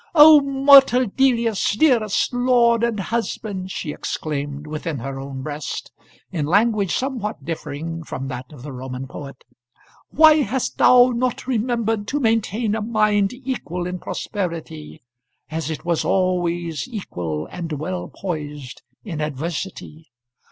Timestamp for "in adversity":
19.03-20.09